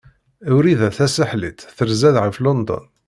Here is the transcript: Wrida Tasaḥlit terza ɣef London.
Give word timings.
Wrida 0.55 0.89
Tasaḥlit 0.97 1.59
terza 1.77 2.09
ɣef 2.25 2.37
London. 2.45 2.85